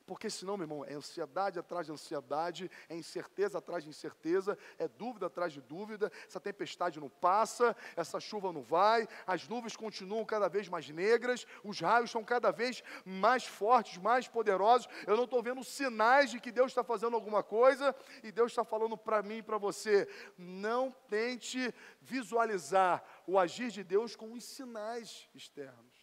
[0.05, 4.87] Porque senão, meu irmão, é ansiedade atrás de ansiedade, é incerteza atrás de incerteza, é
[4.87, 10.23] dúvida atrás de dúvida, essa tempestade não passa, essa chuva não vai, as nuvens continuam
[10.23, 14.87] cada vez mais negras, os raios são cada vez mais fortes, mais poderosos.
[15.07, 18.63] Eu não estou vendo sinais de que Deus está fazendo alguma coisa e Deus está
[18.63, 20.07] falando para mim e para você.
[20.37, 25.95] Não tente visualizar o agir de Deus com os sinais externos.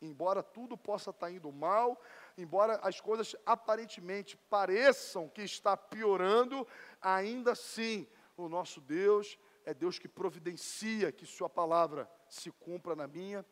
[0.00, 1.98] Embora tudo possa estar indo mal,
[2.36, 6.66] embora as coisas aparentemente pareçam que está piorando,
[7.00, 13.06] ainda assim, o nosso Deus é Deus que providencia que Sua palavra se cumpra na
[13.06, 13.44] minha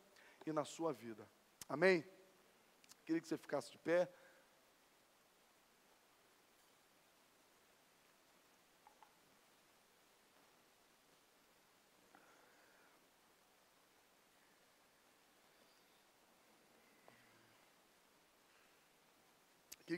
[0.47, 1.29] e na sua vida.
[1.68, 2.05] Amém?
[3.05, 4.09] Queria que você ficasse de pé.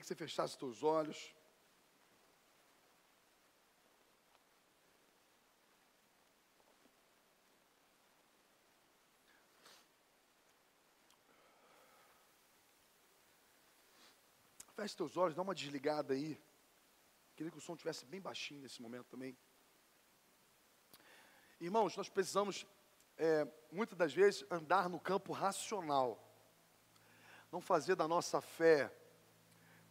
[0.07, 1.35] Que você fechasse os teus olhos.
[14.77, 16.41] Feche teus olhos, dá uma desligada aí.
[17.35, 19.37] Queria que o som estivesse bem baixinho nesse momento também.
[21.59, 22.65] Irmãos, nós precisamos,
[23.17, 26.23] é, muitas das vezes, andar no campo racional.
[27.51, 28.95] Não fazer da nossa fé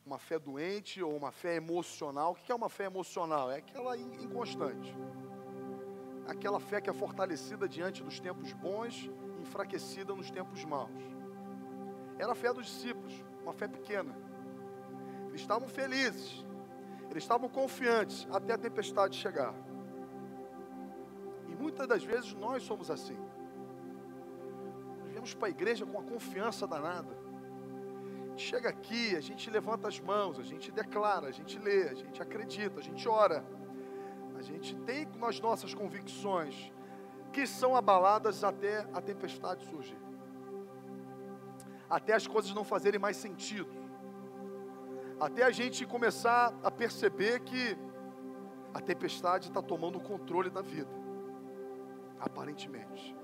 [0.05, 2.33] uma fé doente ou uma fé emocional.
[2.33, 3.51] O que é uma fé emocional?
[3.51, 4.95] É aquela inconstante.
[6.27, 9.09] Aquela fé que é fortalecida diante dos tempos bons
[9.41, 10.91] enfraquecida nos tempos maus.
[12.19, 14.15] Era a fé dos discípulos, uma fé pequena.
[15.29, 16.45] Eles estavam felizes,
[17.09, 19.53] eles estavam confiantes até a tempestade chegar.
[21.47, 23.17] E muitas das vezes nós somos assim.
[24.99, 27.24] Nós viemos para a igreja com a confiança danada
[28.41, 32.21] chega aqui, a gente levanta as mãos, a gente declara, a gente lê, a gente
[32.21, 33.43] acredita, a gente ora.
[34.37, 36.71] A gente tem as nossas convicções
[37.31, 39.97] que são abaladas até a tempestade surgir.
[41.89, 43.69] Até as coisas não fazerem mais sentido.
[45.19, 47.77] Até a gente começar a perceber que
[48.73, 50.91] a tempestade está tomando o controle da vida.
[52.19, 53.15] Aparentemente.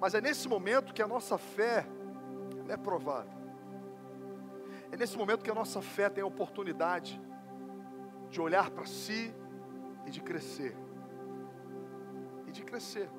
[0.00, 1.86] Mas é nesse momento que a nossa fé
[2.68, 3.30] é provada.
[4.90, 7.20] É nesse momento que a nossa fé tem a oportunidade
[8.30, 9.34] de olhar para si
[10.06, 10.76] e de crescer.
[12.46, 13.10] E de crescer.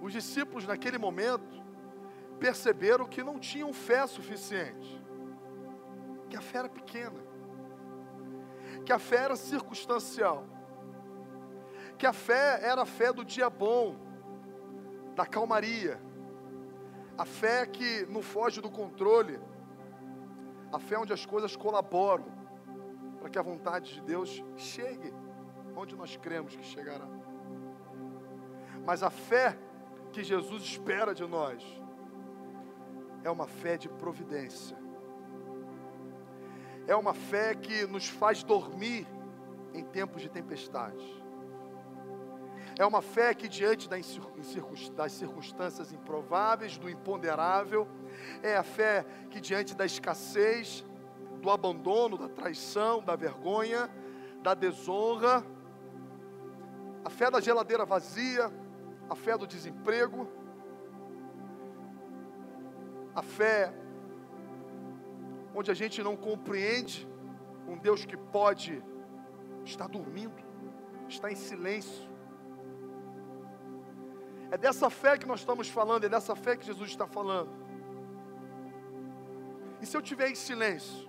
[0.00, 1.62] Os discípulos naquele momento
[2.38, 5.02] perceberam que não tinham fé suficiente,
[6.30, 7.20] que a fé era pequena,
[8.84, 10.44] que a fé era circunstancial,
[11.98, 13.96] que a fé era a fé do dia bom,
[15.14, 16.00] da calmaria,
[17.18, 19.40] a fé que não foge do controle.
[20.72, 22.26] A fé onde as coisas colaboram
[23.18, 25.12] para que a vontade de Deus chegue
[25.74, 27.08] onde nós cremos que chegará.
[28.86, 29.58] Mas a fé
[30.12, 31.62] que Jesus espera de nós
[33.24, 34.78] é uma fé de providência.
[36.86, 39.06] É uma fé que nos faz dormir
[39.74, 41.17] em tempos de tempestade.
[42.78, 44.06] É uma fé que, diante das
[45.10, 47.88] circunstâncias improváveis, do imponderável,
[48.40, 50.84] é a fé que, diante da escassez,
[51.42, 53.90] do abandono, da traição, da vergonha,
[54.42, 55.44] da desonra,
[57.04, 58.48] a fé da geladeira vazia,
[59.10, 60.28] a fé do desemprego,
[63.12, 63.74] a fé
[65.52, 67.08] onde a gente não compreende
[67.66, 68.80] um Deus que pode
[69.64, 70.40] estar dormindo,
[71.08, 72.08] estar em silêncio,
[74.50, 77.50] é dessa fé que nós estamos falando, é dessa fé que Jesus está falando.
[79.80, 81.08] E se eu tiver em silêncio,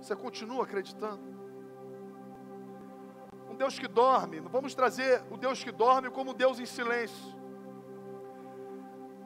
[0.00, 1.20] você continua acreditando?
[3.50, 7.36] Um Deus que dorme, não vamos trazer o Deus que dorme como Deus em silêncio.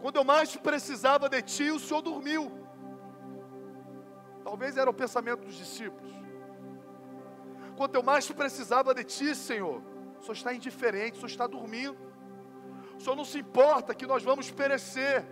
[0.00, 2.50] Quando eu mais precisava de ti, o Senhor dormiu.
[4.42, 6.12] Talvez era o pensamento dos discípulos.
[7.76, 9.80] Quando eu mais precisava de ti, Senhor,
[10.18, 12.11] o Senhor está indiferente, o Senhor está dormindo.
[13.02, 15.24] O Senhor não se importa que nós vamos perecer.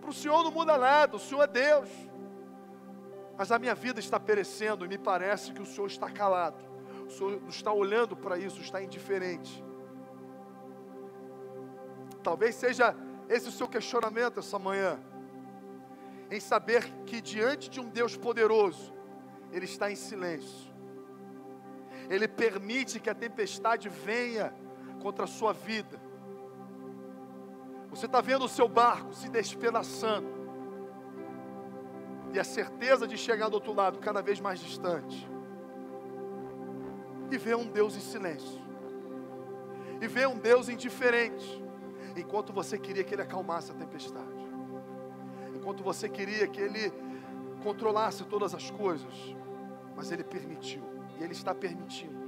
[0.00, 1.88] Para o Senhor não muda nada, o Senhor é Deus.
[3.38, 6.58] Mas a minha vida está perecendo e me parece que o Senhor está calado.
[7.06, 9.64] O Senhor não está olhando para isso, está indiferente.
[12.24, 12.92] Talvez seja
[13.28, 14.98] esse o seu questionamento essa manhã.
[16.28, 18.92] Em saber que diante de um Deus poderoso,
[19.52, 20.74] Ele está em silêncio.
[22.10, 24.52] Ele permite que a tempestade venha
[25.04, 26.00] contra a sua vida.
[27.90, 30.26] Você está vendo o seu barco se despedaçando.
[32.32, 35.28] E a certeza de chegar do outro lado cada vez mais distante.
[37.30, 38.62] E vê um Deus em silêncio.
[40.00, 41.62] E vê um Deus indiferente.
[42.16, 44.42] Enquanto você queria que ele acalmasse a tempestade.
[45.54, 46.90] Enquanto você queria que ele
[47.62, 49.36] controlasse todas as coisas.
[49.94, 50.82] Mas ele permitiu.
[51.20, 52.24] E ele está permitindo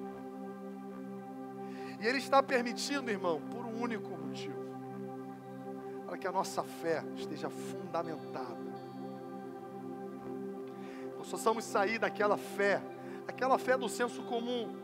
[2.00, 4.64] e Ele está permitindo, irmão, por um único motivo:
[6.04, 8.66] para que a nossa fé esteja fundamentada.
[11.16, 12.82] Nós possamos sair daquela fé,
[13.26, 14.76] aquela fé do senso comum,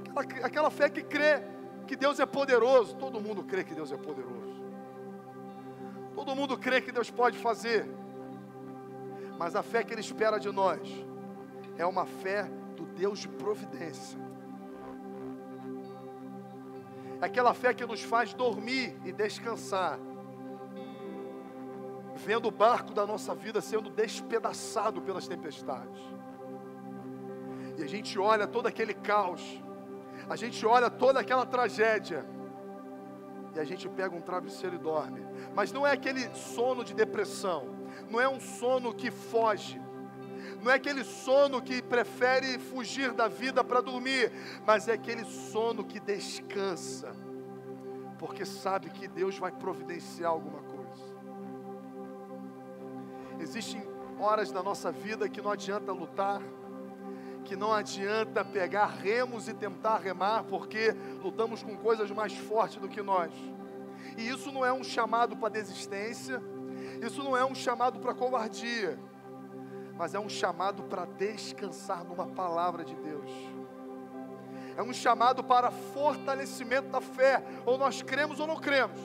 [0.00, 1.42] aquela, aquela fé que crê
[1.86, 2.96] que Deus é poderoso.
[2.96, 4.62] Todo mundo crê que Deus é poderoso.
[6.14, 7.86] Todo mundo crê que Deus pode fazer.
[9.36, 10.80] Mas a fé que Ele espera de nós
[11.76, 12.44] é uma fé
[12.76, 14.23] do Deus de providência
[17.24, 19.98] aquela fé que nos faz dormir e descansar,
[22.16, 26.00] vendo o barco da nossa vida sendo despedaçado pelas tempestades.
[27.76, 29.62] E a gente olha todo aquele caos,
[30.28, 32.24] a gente olha toda aquela tragédia,
[33.54, 35.24] e a gente pega um travesseiro e dorme.
[35.54, 37.68] Mas não é aquele sono de depressão,
[38.10, 39.80] não é um sono que foge,
[40.62, 44.32] não é aquele sono que prefere fugir da vida para dormir,
[44.66, 47.14] mas é aquele sono que descansa,
[48.18, 50.74] porque sabe que Deus vai providenciar alguma coisa.
[53.40, 53.86] Existem
[54.18, 56.40] horas da nossa vida que não adianta lutar,
[57.44, 62.88] que não adianta pegar remos e tentar remar, porque lutamos com coisas mais fortes do
[62.88, 63.32] que nós.
[64.16, 66.42] E isso não é um chamado para desistência,
[67.02, 68.98] isso não é um chamado para covardia,
[69.96, 73.30] mas é um chamado para descansar numa palavra de Deus.
[74.76, 79.00] É um chamado para fortalecimento da fé, ou nós cremos ou não cremos.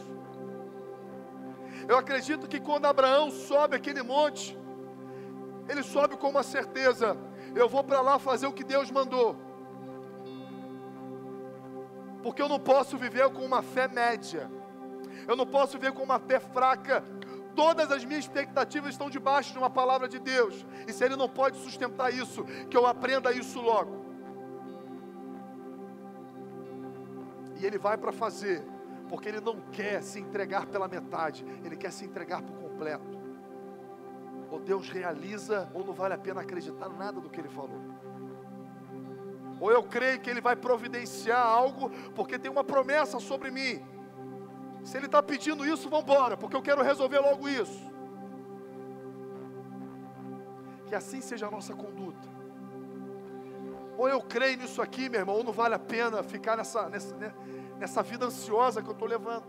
[1.87, 4.57] Eu acredito que quando Abraão sobe aquele monte,
[5.67, 7.15] ele sobe com uma certeza:
[7.55, 9.35] eu vou para lá fazer o que Deus mandou.
[12.23, 14.49] Porque eu não posso viver com uma fé média,
[15.27, 17.03] eu não posso viver com uma fé fraca.
[17.61, 21.27] Todas as minhas expectativas estão debaixo de uma palavra de Deus, e se Ele não
[21.27, 23.93] pode sustentar isso, que eu aprenda isso logo.
[27.59, 28.65] E Ele vai para fazer,
[29.09, 33.19] porque Ele não quer se entregar pela metade, Ele quer se entregar por completo
[34.51, 37.81] ou Deus realiza, ou não vale a pena acreditar nada do que Ele falou.
[39.59, 43.85] Ou eu creio que Ele vai providenciar algo, porque tem uma promessa sobre mim.
[44.83, 47.89] Se Ele está pedindo isso, vamos embora, porque eu quero resolver logo isso.
[50.87, 52.27] Que assim seja a nossa conduta.
[53.97, 57.15] Ou eu creio nisso aqui, meu irmão, ou não vale a pena ficar nessa, nessa,
[57.17, 57.33] né,
[57.77, 59.45] nessa vida ansiosa que eu estou levando.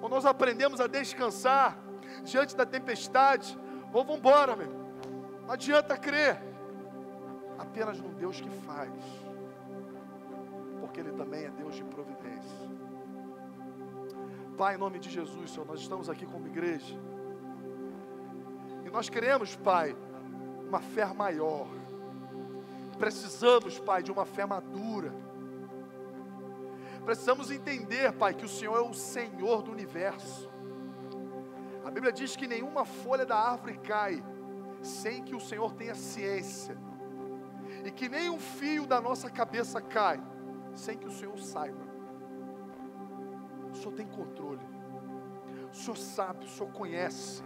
[0.00, 1.76] Ou nós aprendemos a descansar
[2.22, 3.58] diante da tempestade,
[3.92, 4.70] ou vamos embora, meu.
[5.46, 6.40] Não adianta crer
[7.58, 8.92] apenas num Deus que faz,
[10.80, 12.68] porque Ele também é Deus de providência.
[14.56, 16.98] Pai, em nome de Jesus, Senhor, nós estamos aqui como igreja,
[18.86, 19.94] e nós queremos, Pai,
[20.66, 21.68] uma fé maior.
[22.98, 25.12] Precisamos, Pai, de uma fé madura.
[27.04, 30.50] Precisamos entender, Pai, que o Senhor é o Senhor do universo.
[31.84, 34.24] A Bíblia diz que nenhuma folha da árvore cai
[34.82, 36.78] sem que o Senhor tenha ciência,
[37.84, 40.18] e que nem um fio da nossa cabeça cai
[40.74, 41.95] sem que o Senhor saiba.
[43.86, 44.66] Senhor tem controle,
[45.70, 47.42] o Senhor sabe, o Senhor conhece.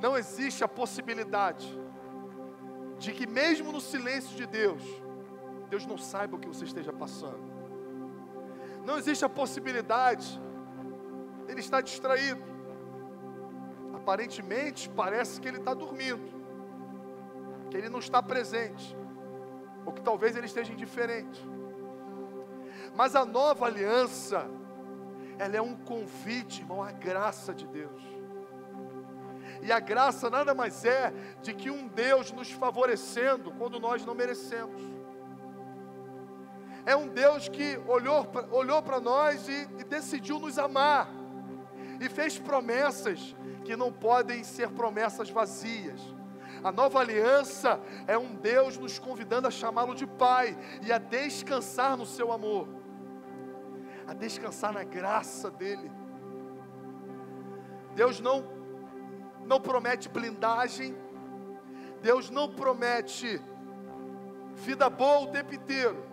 [0.00, 1.66] Não existe a possibilidade
[2.98, 4.82] de que, mesmo no silêncio de Deus,
[5.68, 7.40] Deus não saiba o que você esteja passando.
[8.84, 10.40] Não existe a possibilidade,
[11.48, 12.50] Ele está distraído
[14.00, 16.32] aparentemente parece que ele está dormindo,
[17.70, 18.96] que ele não está presente,
[19.84, 21.40] ou que talvez ele esteja indiferente.
[22.96, 24.50] Mas a nova aliança,
[25.40, 28.02] ela é um convite, irmão, à graça de Deus.
[29.62, 34.14] E a graça nada mais é de que um Deus nos favorecendo quando nós não
[34.14, 34.82] merecemos.
[36.84, 41.08] É um Deus que olhou, olhou para nós e, e decidiu nos amar,
[41.98, 43.34] e fez promessas
[43.64, 46.02] que não podem ser promessas vazias.
[46.62, 51.96] A nova aliança é um Deus nos convidando a chamá-lo de Pai e a descansar
[51.96, 52.68] no seu amor,
[54.10, 55.88] a descansar na graça dEle.
[57.94, 58.44] Deus não,
[59.46, 60.96] não promete blindagem,
[62.02, 63.40] Deus não promete
[64.52, 66.04] vida boa o tempo inteiro,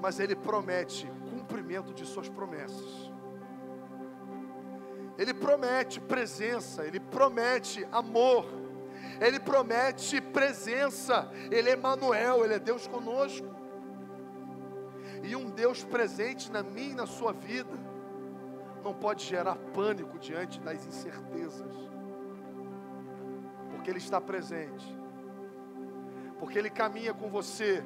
[0.00, 3.10] mas Ele promete cumprimento de Suas promessas.
[5.18, 8.46] Ele promete presença, ele promete amor,
[9.18, 13.55] ele promete presença, ele é Emmanuel, ele é Deus conosco.
[15.22, 17.76] E um Deus presente na minha e na sua vida
[18.82, 21.74] não pode gerar pânico diante das incertezas.
[23.70, 24.96] Porque ele está presente.
[26.38, 27.82] Porque ele caminha com você.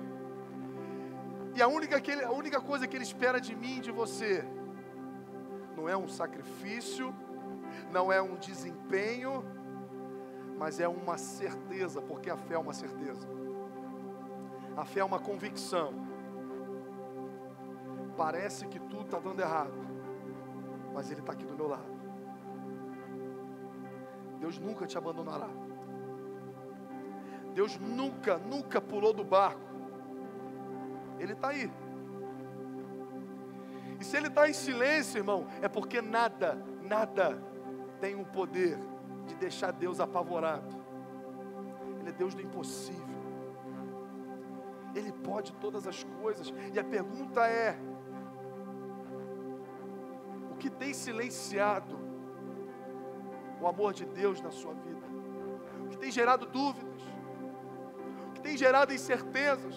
[1.54, 4.44] E a única, a única coisa que ele espera de mim e de você
[5.76, 7.14] não é um sacrifício,
[7.90, 9.44] não é um desempenho,
[10.58, 13.26] mas é uma certeza, porque a fé é uma certeza.
[14.76, 16.09] A fé é uma convicção.
[18.20, 19.72] Parece que tudo está dando errado,
[20.92, 21.90] mas Ele está aqui do meu lado.
[24.38, 25.48] Deus nunca te abandonará.
[27.54, 29.62] Deus nunca, nunca pulou do barco.
[31.18, 31.72] Ele está aí.
[33.98, 37.42] E se ele está em silêncio, irmão, é porque nada, nada
[38.02, 38.78] tem o poder
[39.28, 40.76] de deixar Deus apavorado.
[42.00, 43.18] Ele é Deus do impossível.
[44.94, 46.52] Ele pode todas as coisas.
[46.74, 47.78] E a pergunta é:
[50.60, 51.98] que tem silenciado
[53.60, 55.06] o amor de Deus na sua vida?
[55.86, 57.02] O que tem gerado dúvidas?
[58.28, 59.74] O que tem gerado incertezas?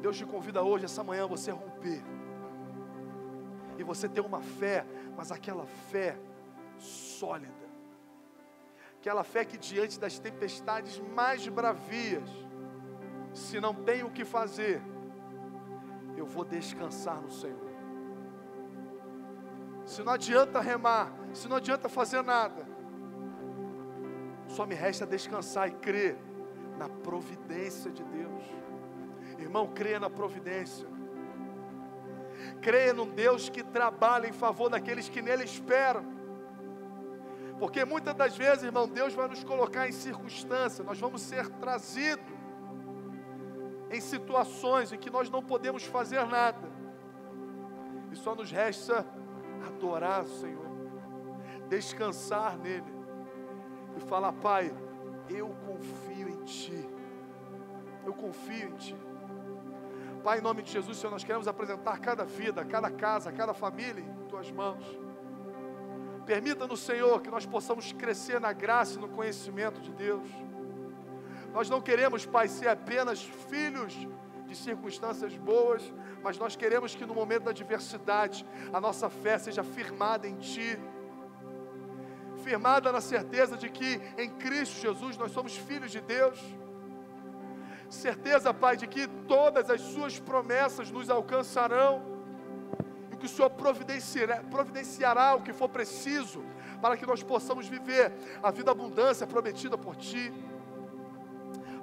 [0.00, 2.02] Deus te convida hoje, essa manhã, você romper.
[3.78, 4.86] E você ter uma fé,
[5.16, 6.18] mas aquela fé
[6.78, 7.66] sólida.
[8.98, 12.30] Aquela fé que diante das tempestades mais bravias,
[13.34, 14.80] se não tenho o que fazer,
[16.16, 17.65] eu vou descansar no Senhor.
[19.86, 22.66] Se não adianta remar, se não adianta fazer nada,
[24.48, 26.18] só me resta descansar e crer
[26.76, 28.42] na providência de Deus.
[29.38, 30.88] Irmão, creia na providência.
[32.60, 36.04] Creia num Deus que trabalha em favor daqueles que nele esperam.
[37.58, 42.34] Porque muitas das vezes, irmão, Deus vai nos colocar em circunstâncias, nós vamos ser trazidos
[43.90, 46.68] em situações em que nós não podemos fazer nada.
[48.10, 49.06] E só nos resta
[49.64, 50.66] adorar o Senhor,
[51.68, 52.92] descansar nele
[53.96, 54.74] e falar: Pai,
[55.28, 56.88] eu confio em Ti.
[58.04, 58.96] Eu confio em Ti.
[60.22, 64.02] Pai, em nome de Jesus, Senhor, nós queremos apresentar cada vida, cada casa, cada família
[64.02, 64.84] em Tuas mãos.
[66.26, 70.28] Permita-nos, Senhor, que nós possamos crescer na graça e no conhecimento de Deus.
[71.52, 73.96] Nós não queremos, Pai, ser apenas filhos
[74.46, 75.82] de circunstâncias boas,
[76.22, 80.78] mas nós queremos que no momento da adversidade a nossa fé seja firmada em Ti,
[82.44, 86.38] firmada na certeza de que em Cristo Jesus nós somos filhos de Deus,
[87.88, 92.02] certeza, Pai, de que todas as Suas promessas nos alcançarão.
[93.12, 96.44] E que o Senhor providenciará, providenciará o que for preciso
[96.80, 100.32] para que nós possamos viver a vida abundância prometida por Ti.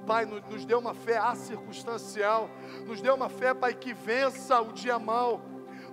[0.05, 2.49] Pai, nos dê uma fé acircunstancial,
[2.85, 5.41] nos dê uma fé, Pai, que vença o dia mal.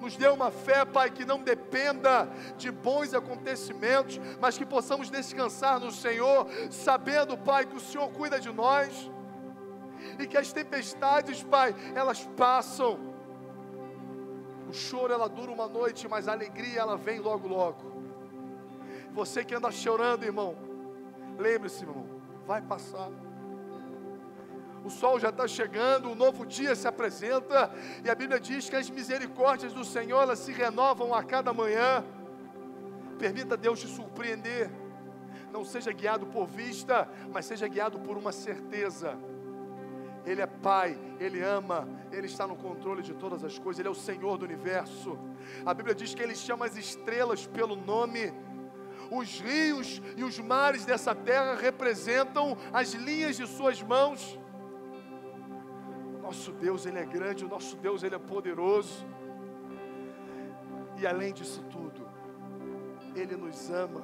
[0.01, 5.79] Nos dê uma fé, Pai, que não dependa de bons acontecimentos, mas que possamos descansar
[5.79, 9.11] no Senhor, sabendo, Pai, que o Senhor cuida de nós
[10.19, 12.99] e que as tempestades, Pai, elas passam.
[14.69, 17.91] O choro ela dura uma noite, mas a alegria ela vem logo logo.
[19.13, 20.57] Você que anda chorando, irmão,
[21.37, 22.07] lembre-se, irmão,
[22.47, 23.11] vai passar
[24.85, 27.71] o sol já está chegando, um novo dia se apresenta,
[28.05, 32.05] e a Bíblia diz que as misericórdias do Senhor elas se renovam a cada manhã.
[33.19, 34.71] Permita Deus te surpreender,
[35.53, 39.19] não seja guiado por vista, mas seja guiado por uma certeza.
[40.25, 43.91] Ele é Pai, Ele ama, Ele está no controle de todas as coisas, Ele é
[43.91, 45.19] o Senhor do universo.
[45.65, 48.33] A Bíblia diz que Ele chama as estrelas pelo nome.
[49.11, 54.40] Os rios e os mares dessa terra representam as linhas de Suas mãos
[56.31, 59.05] nosso Deus, Ele é grande, o nosso Deus, Ele é poderoso.
[60.97, 62.09] E além disso tudo,
[63.17, 64.01] Ele nos ama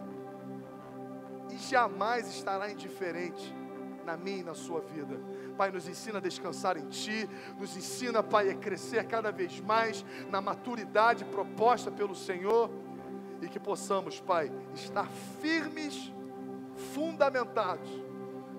[1.52, 3.54] e jamais estará indiferente
[4.04, 5.20] na minha e na sua vida.
[5.56, 10.04] Pai, nos ensina a descansar em Ti, nos ensina, Pai, a crescer cada vez mais
[10.28, 12.68] na maturidade proposta pelo Senhor
[13.40, 15.06] e que possamos, Pai, estar
[15.40, 16.12] firmes,
[16.92, 17.88] fundamentados,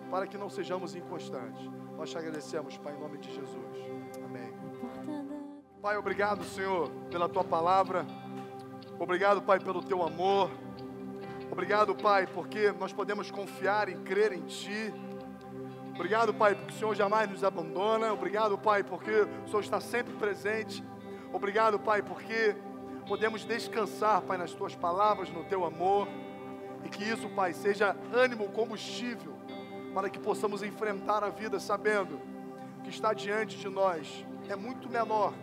[0.09, 1.69] para que não sejamos inconstantes.
[1.97, 3.75] Nós te agradecemos, Pai, em nome de Jesus.
[4.23, 4.53] Amém.
[5.81, 8.05] Pai, obrigado, Senhor, pela tua palavra.
[8.99, 10.51] Obrigado, Pai, pelo teu amor.
[11.51, 14.93] Obrigado, Pai, porque nós podemos confiar e crer em Ti.
[15.95, 18.13] Obrigado, Pai, porque o Senhor jamais nos abandona.
[18.13, 20.83] Obrigado, Pai, porque o Senhor está sempre presente.
[21.33, 22.55] Obrigado, Pai, porque
[23.07, 26.07] podemos descansar, Pai, nas Tuas palavras, no Teu amor.
[26.85, 29.36] E que isso, Pai, seja ânimo, combustível
[29.97, 32.21] para que possamos enfrentar a vida sabendo
[32.83, 35.33] que está diante de nós é muito menor,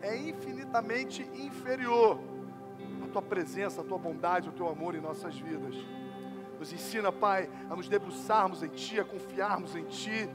[0.00, 2.20] é infinitamente inferior
[3.02, 5.74] a tua presença, a tua bondade, o teu amor em nossas vidas.
[6.60, 10.30] Nos ensina, Pai, a nos debruçarmos em Ti, a confiarmos em Ti,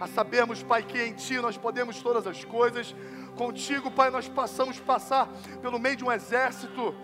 [0.00, 2.96] a sabermos, Pai, que em Ti nós podemos todas as coisas.
[3.36, 5.28] Contigo, Pai, nós passamos passar
[5.60, 6.94] pelo meio de um exército,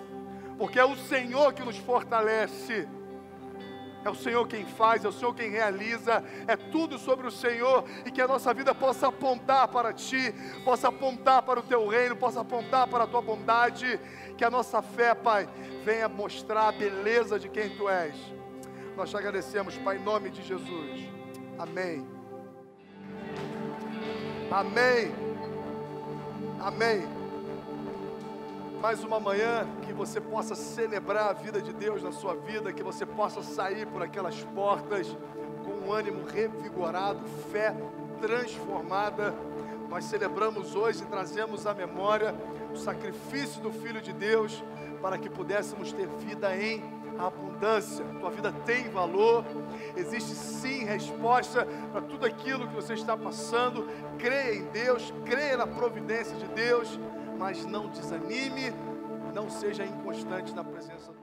[0.56, 2.88] porque é o Senhor que nos fortalece.
[4.04, 7.84] É o Senhor quem faz, é o Senhor quem realiza, é tudo sobre o Senhor
[8.06, 10.32] e que a nossa vida possa apontar para Ti,
[10.64, 13.98] possa apontar para o Teu reino, possa apontar para a Tua bondade,
[14.36, 15.48] que a nossa fé, Pai,
[15.84, 18.14] venha mostrar a beleza de quem Tu és.
[18.96, 21.08] Nós te agradecemos, Pai, em nome de Jesus.
[21.58, 22.06] Amém.
[24.50, 25.12] Amém.
[26.60, 27.17] Amém
[28.80, 32.82] mais uma manhã que você possa celebrar a vida de Deus na sua vida, que
[32.82, 35.16] você possa sair por aquelas portas
[35.64, 37.20] com um ânimo revigorado,
[37.50, 37.74] fé
[38.20, 39.34] transformada.
[39.88, 42.32] Nós celebramos hoje e trazemos à memória
[42.72, 44.62] o sacrifício do Filho de Deus
[45.02, 46.82] para que pudéssemos ter vida em
[47.18, 48.04] abundância.
[48.20, 49.44] Tua vida tem valor,
[49.96, 53.88] existe sim resposta para tudo aquilo que você está passando.
[54.18, 56.98] Creia em Deus, creia na providência de Deus
[57.38, 58.72] mas não desanime,
[59.34, 61.17] não seja inconstante na presença do